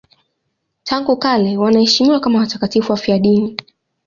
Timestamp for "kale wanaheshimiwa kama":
1.17-2.39